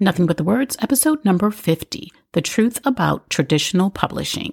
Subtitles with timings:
[0.00, 4.50] Nothing But the Words, episode number 50 The Truth About Traditional Publishing.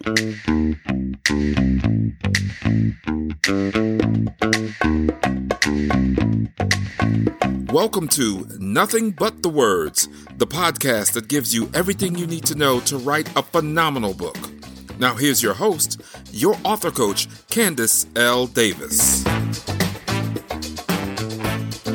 [7.74, 10.08] Welcome to Nothing But the Words,
[10.38, 14.38] the podcast that gives you everything you need to know to write a phenomenal book.
[15.00, 16.00] Now, here's your host,
[16.32, 18.46] your author coach, Candace L.
[18.46, 19.24] Davis.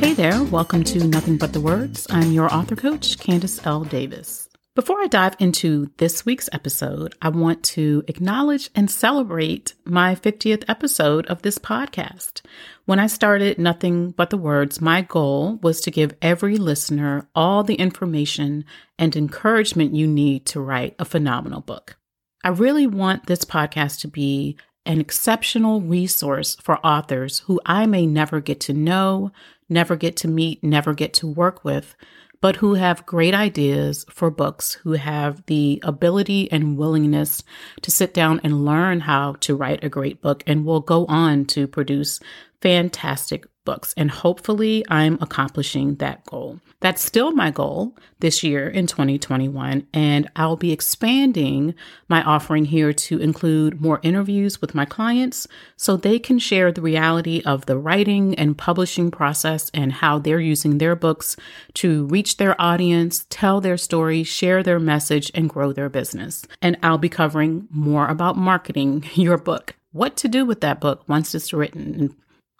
[0.01, 2.07] Hey there, welcome to Nothing But the Words.
[2.11, 3.85] I'm your author coach, Candace L.
[3.85, 4.49] Davis.
[4.75, 10.65] Before I dive into this week's episode, I want to acknowledge and celebrate my 50th
[10.69, 12.43] episode of this podcast.
[12.85, 17.65] When I started Nothing But the Words, my goal was to give every listener all
[17.65, 18.67] the information
[18.99, 21.97] and encouragement you need to write a phenomenal book.
[22.45, 28.07] I really want this podcast to be an exceptional resource for authors who I may
[28.07, 29.33] never get to know,
[29.69, 31.95] never get to meet, never get to work with,
[32.41, 37.43] but who have great ideas for books, who have the ability and willingness
[37.83, 41.45] to sit down and learn how to write a great book and will go on
[41.47, 42.21] to produce
[42.61, 43.93] fantastic books.
[43.99, 46.61] And hopefully, I'm accomplishing that goal.
[46.81, 49.87] That's still my goal this year in 2021.
[49.93, 51.75] And I'll be expanding
[52.09, 56.81] my offering here to include more interviews with my clients so they can share the
[56.81, 61.37] reality of the writing and publishing process and how they're using their books
[61.75, 66.47] to reach their audience, tell their story, share their message, and grow their business.
[66.63, 71.03] And I'll be covering more about marketing your book what to do with that book
[71.09, 72.15] once it's written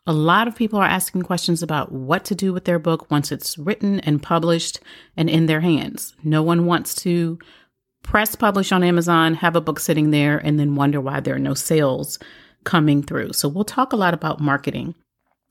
[0.07, 3.33] a lot of people are asking questions about what to do with their book once
[3.33, 4.81] it's written and published
[5.17, 6.15] and in their hands.
[6.23, 7.39] No one wants to
[8.03, 11.41] press publish on Amazon, have a book sitting there, and then wonder why there are
[11.41, 12.19] no sales
[12.65, 13.33] coming through.
[13.33, 14.95] So, we'll talk a lot about marketing.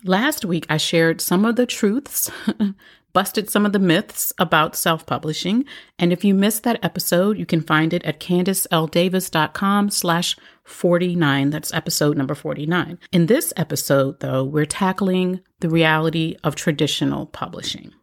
[0.03, 2.31] Last week, I shared some of the truths
[3.15, 5.65] busted some of the myths about self publishing.
[5.97, 10.35] And if you missed that episode, you can find it at candaceLdavis.com slash
[10.65, 11.51] 49.
[11.51, 12.99] That's episode number 49.
[13.11, 17.93] In this episode, though, we're tackling the reality of traditional publishing.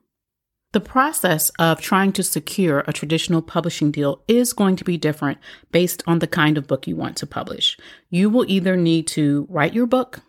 [0.72, 5.38] The process of trying to secure a traditional publishing deal is going to be different
[5.70, 7.76] based on the kind of book you want to publish.
[8.08, 10.20] You will either need to write your book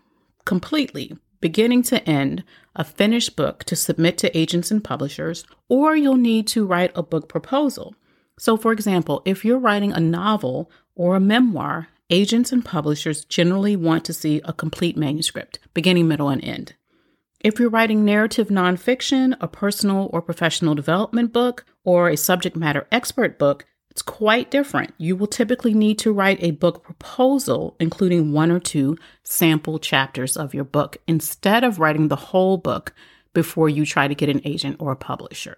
[0.44, 2.42] completely beginning to end,
[2.74, 7.04] a finished book to submit to agents and publishers, or you'll need to write a
[7.04, 7.94] book proposal.
[8.40, 13.76] So, for example, if you're writing a novel or a memoir, agents and publishers generally
[13.76, 16.76] want to see a complete manuscript, beginning, middle, and end.
[17.40, 22.88] If you're writing narrative nonfiction, a personal or professional development book, or a subject matter
[22.92, 24.94] expert book, it's quite different.
[24.98, 30.36] You will typically need to write a book proposal, including one or two sample chapters
[30.36, 32.94] of your book, instead of writing the whole book
[33.34, 35.58] before you try to get an agent or a publisher.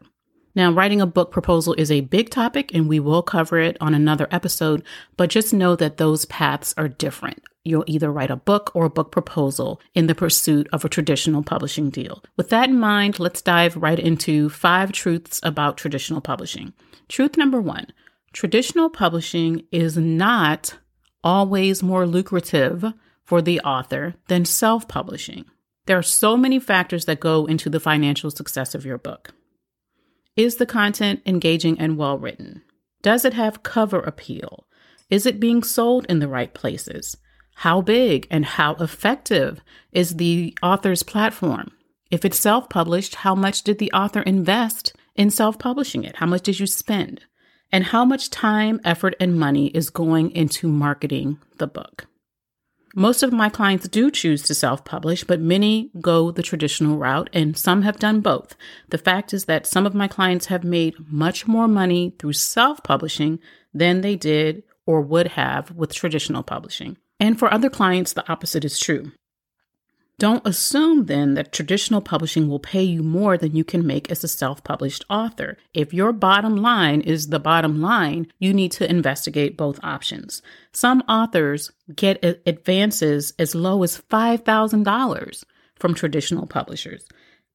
[0.55, 3.93] Now, writing a book proposal is a big topic and we will cover it on
[3.93, 4.83] another episode,
[5.17, 7.43] but just know that those paths are different.
[7.66, 11.43] You'll either write a book or a book proposal in the pursuit of a traditional
[11.43, 12.23] publishing deal.
[12.38, 16.73] With that in mind, let's dive right into five truths about traditional publishing.
[17.09, 17.87] Truth number one
[18.31, 20.77] traditional publishing is not
[21.23, 22.93] always more lucrative
[23.23, 25.45] for the author than self publishing.
[25.87, 29.33] There are so many factors that go into the financial success of your book.
[30.35, 32.62] Is the content engaging and well written?
[33.01, 34.68] Does it have cover appeal?
[35.09, 37.18] Is it being sold in the right places?
[37.56, 41.72] How big and how effective is the author's platform?
[42.12, 46.18] If it's self published, how much did the author invest in self publishing it?
[46.18, 47.25] How much did you spend?
[47.72, 52.07] and how much time, effort, and money is going into marketing the book.
[52.97, 57.29] Most of my clients do choose to self publish, but many go the traditional route,
[57.33, 58.56] and some have done both.
[58.88, 62.81] The fact is that some of my clients have made much more money through self
[62.84, 63.39] publishing
[63.73, 66.95] than they did or would have with traditional publishing.
[67.19, 69.11] And for other clients, the opposite is true.
[70.18, 74.24] Don't assume then that traditional publishing will pay you more than you can make as
[74.24, 75.58] a self published author.
[75.74, 80.41] If your bottom line is the bottom line, you need to investigate both options.
[80.72, 85.44] Some authors get advances as low as $5,000
[85.76, 87.06] from traditional publishers,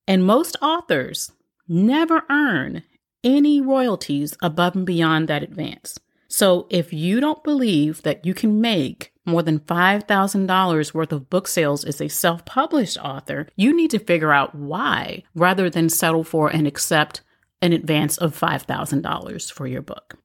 [0.06, 1.32] and most authors
[1.66, 2.82] never earn
[3.24, 5.98] any royalties above and beyond that advance.
[6.28, 11.48] So if you don't believe that you can make more than $5,000 worth of book
[11.48, 16.24] sales as a self published author, you need to figure out why rather than settle
[16.24, 17.22] for and accept
[17.62, 20.16] an advance of $5,000 for your book.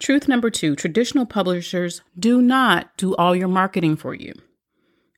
[0.00, 4.32] Truth number two traditional publishers do not do all your marketing for you.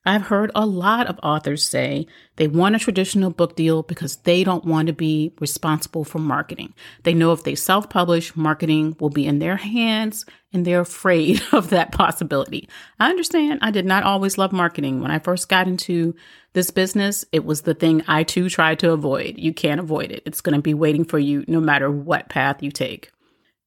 [0.06, 2.06] I've heard a lot of authors say
[2.37, 6.73] they want a traditional book deal because they don't want to be responsible for marketing.
[7.02, 10.25] They know if they self publish, marketing will be in their hands
[10.55, 12.67] and they're afraid of that possibility.
[12.99, 15.02] I understand I did not always love marketing.
[15.02, 16.14] When I first got into
[16.55, 19.38] this business, it was the thing I too tried to avoid.
[19.38, 22.62] You can't avoid it, it's going to be waiting for you no matter what path
[22.62, 23.11] you take.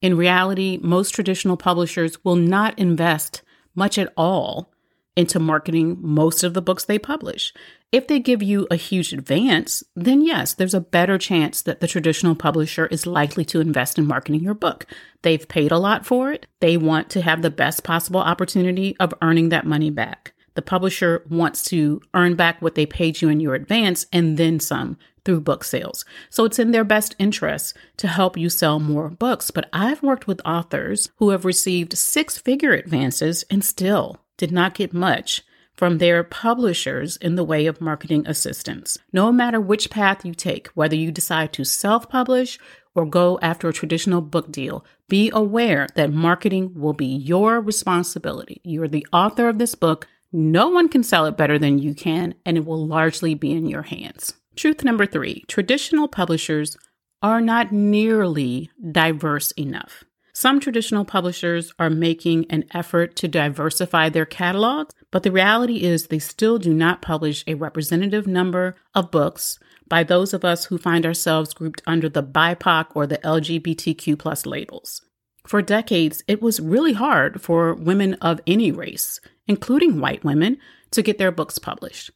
[0.01, 3.44] In reality, most traditional publishers will not invest
[3.75, 4.72] much at all
[5.15, 7.54] into marketing most of the books they publish.
[7.92, 11.88] If they give you a huge advance, then yes, there's a better chance that the
[11.88, 14.88] traditional publisher is likely to invest in marketing your book.
[15.21, 16.48] They've paid a lot for it.
[16.60, 20.33] They want to have the best possible opportunity of earning that money back.
[20.56, 24.59] The publisher wants to earn back what they paid you in your advance and then
[24.59, 26.04] some through book sales.
[26.30, 29.51] So it's in their best interest to help you sell more books.
[29.51, 34.74] But I've worked with authors who have received six figure advances and still did not
[34.74, 35.42] get much
[35.74, 38.98] from their publishers in the way of marketing assistance.
[39.13, 42.60] No matter which path you take, whether you decide to self publish
[42.94, 48.60] or go after a traditional book deal, be aware that marketing will be your responsibility.
[48.66, 50.10] You're the author of this book.
[50.34, 53.66] No one can sell it better than you can, and it will largely be in
[53.66, 54.34] your hands.
[54.57, 56.75] Truth number three traditional publishers
[57.22, 60.04] are not nearly diverse enough.
[60.35, 66.07] Some traditional publishers are making an effort to diversify their catalogs, but the reality is
[66.07, 70.80] they still do not publish a representative number of books by those of us who
[70.80, 75.03] find ourselves grouped under the BIPOC or the LGBTQ plus labels.
[75.45, 80.57] For decades, it was really hard for women of any race, including white women,
[80.91, 82.09] to get their books published.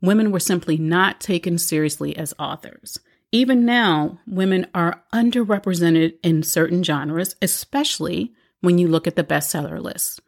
[0.00, 3.00] Women were simply not taken seriously as authors.
[3.34, 9.80] Even now, women are underrepresented in certain genres, especially when you look at the bestseller
[9.80, 10.20] list.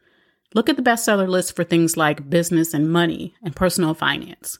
[0.55, 4.59] Look at the bestseller list for things like business and money and personal finance.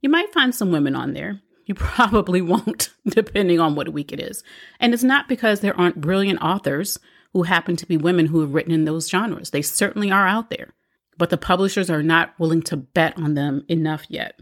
[0.00, 1.40] You might find some women on there.
[1.64, 4.44] You probably won't, depending on what week it is.
[4.78, 7.00] And it's not because there aren't brilliant authors
[7.32, 9.50] who happen to be women who have written in those genres.
[9.50, 10.72] They certainly are out there,
[11.18, 14.40] but the publishers are not willing to bet on them enough yet.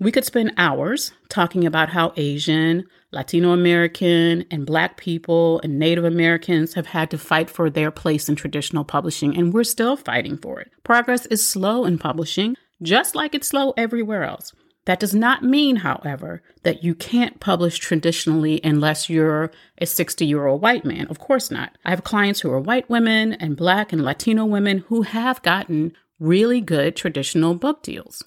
[0.00, 6.04] We could spend hours talking about how Asian, Latino American, and Black people and Native
[6.04, 10.36] Americans have had to fight for their place in traditional publishing, and we're still fighting
[10.36, 10.72] for it.
[10.82, 14.52] Progress is slow in publishing, just like it's slow everywhere else.
[14.86, 20.46] That does not mean, however, that you can't publish traditionally unless you're a 60 year
[20.46, 21.06] old white man.
[21.06, 21.78] Of course not.
[21.84, 25.92] I have clients who are white women and Black and Latino women who have gotten
[26.18, 28.24] really good traditional book deals.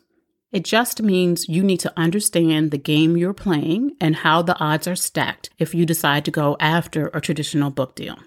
[0.51, 4.87] It just means you need to understand the game you're playing and how the odds
[4.87, 8.17] are stacked if you decide to go after a traditional book deal.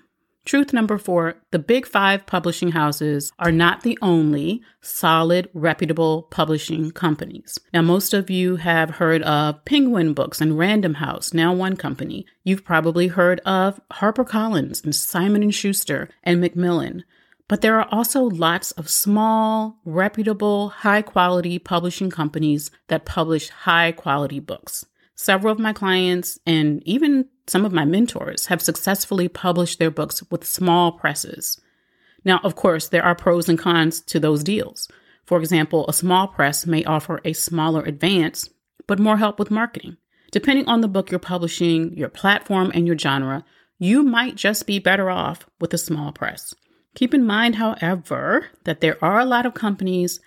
[0.45, 6.91] Truth number four the big five publishing houses are not the only solid, reputable publishing
[6.91, 7.59] companies.
[7.73, 12.27] Now, most of you have heard of Penguin Books and Random House, now one company.
[12.43, 17.05] You've probably heard of HarperCollins and Simon & Schuster and Macmillan.
[17.51, 23.91] But there are also lots of small, reputable, high quality publishing companies that publish high
[23.91, 24.87] quality books.
[25.17, 30.23] Several of my clients and even some of my mentors have successfully published their books
[30.31, 31.61] with small presses.
[32.25, 34.87] Now, of course, there are pros and cons to those deals.
[35.25, 38.49] For example, a small press may offer a smaller advance,
[38.87, 39.97] but more help with marketing.
[40.31, 43.45] Depending on the book you're publishing, your platform, and your genre,
[43.77, 46.55] you might just be better off with a small press.
[46.95, 50.21] Keep in mind, however, that there are a lot of companies,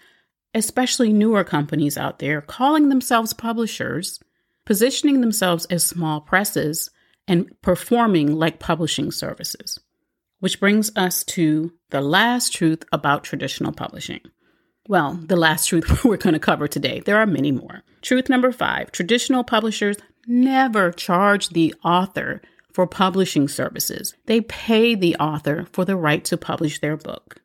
[0.54, 4.20] especially newer companies out there, calling themselves publishers,
[4.66, 6.90] positioning themselves as small presses,
[7.28, 9.80] and performing like publishing services.
[10.40, 14.22] Which brings us to the last truth about traditional publishing.
[14.88, 17.02] Well, the last truth we're going to cover today.
[17.06, 17.84] There are many more.
[18.02, 22.42] Truth number five traditional publishers never charge the author
[22.74, 24.16] for publishing services.
[24.26, 27.42] They pay the author for the right to publish their book.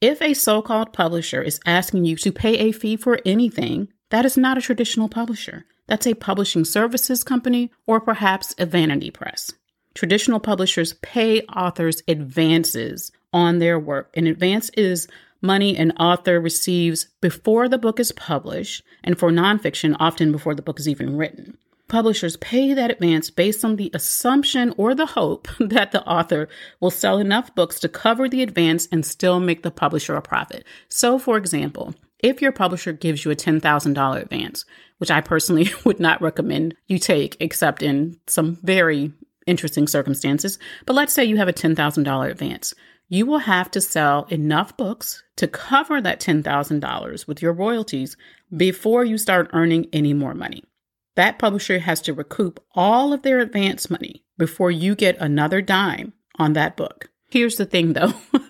[0.00, 4.24] If a so called publisher is asking you to pay a fee for anything, that
[4.24, 5.64] is not a traditional publisher.
[5.86, 9.52] That's a publishing services company or perhaps a vanity press.
[9.94, 14.10] Traditional publishers pay authors advances on their work.
[14.16, 15.08] An advance is
[15.40, 20.62] money an author receives before the book is published, and for nonfiction, often before the
[20.62, 25.48] book is even written publishers pay that advance based on the assumption or the hope
[25.60, 26.48] that the author
[26.80, 30.64] will sell enough books to cover the advance and still make the publisher a profit.
[30.88, 34.64] So, for example, if your publisher gives you a $10,000 advance,
[34.98, 39.12] which I personally would not recommend you take except in some very
[39.46, 40.58] interesting circumstances.
[40.86, 42.74] But let's say you have a $10,000 advance.
[43.08, 48.16] You will have to sell enough books to cover that $10,000 with your royalties
[48.56, 50.64] before you start earning any more money.
[51.16, 56.12] That publisher has to recoup all of their advance money before you get another dime
[56.38, 57.10] on that book.
[57.30, 58.14] Here's the thing though.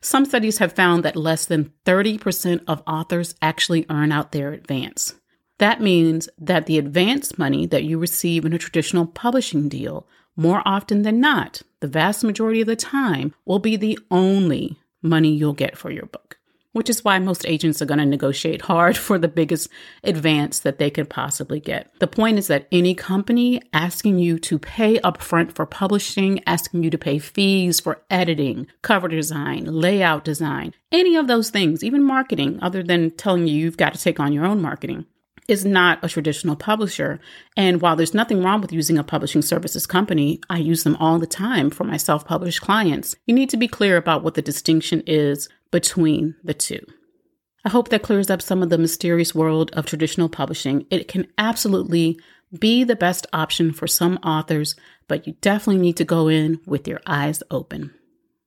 [0.00, 5.14] Some studies have found that less than 30% of authors actually earn out their advance.
[5.58, 10.06] That means that the advance money that you receive in a traditional publishing deal,
[10.36, 15.32] more often than not, the vast majority of the time, will be the only money
[15.32, 16.38] you'll get for your book
[16.74, 19.70] which is why most agents are going to negotiate hard for the biggest
[20.02, 21.90] advance that they could possibly get.
[22.00, 26.90] The point is that any company asking you to pay upfront for publishing, asking you
[26.90, 32.58] to pay fees for editing, cover design, layout design, any of those things, even marketing,
[32.60, 35.06] other than telling you you've got to take on your own marketing,
[35.48, 37.20] is not a traditional publisher.
[37.56, 41.18] And while there's nothing wrong with using a publishing services company, I use them all
[41.18, 43.14] the time for my self published clients.
[43.26, 46.78] You need to be clear about what the distinction is between the two.
[47.64, 50.86] I hope that clears up some of the mysterious world of traditional publishing.
[50.88, 52.16] It can absolutely
[52.56, 54.76] be the best option for some authors,
[55.08, 57.92] but you definitely need to go in with your eyes open.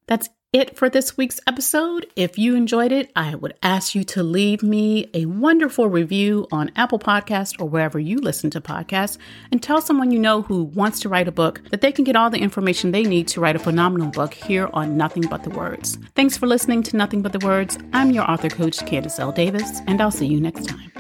[0.08, 2.08] That's it for this week's episode.
[2.16, 6.72] If you enjoyed it, I would ask you to leave me a wonderful review on
[6.76, 9.18] Apple Podcast or wherever you listen to podcasts
[9.52, 12.16] and tell someone you know who wants to write a book that they can get
[12.16, 15.52] all the information they need to write a phenomenal book here on Nothing But the
[15.52, 15.98] Words.
[16.16, 17.78] Thanks for listening to Nothing But the Words.
[17.94, 19.32] I'm your author coach, Candace L.
[19.32, 20.97] Davis, and I'll see you next time.